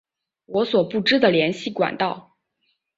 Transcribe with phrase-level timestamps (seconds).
[0.47, 2.35] 我所不知的联系管道